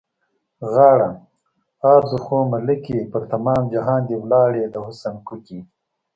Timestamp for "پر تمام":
3.11-3.63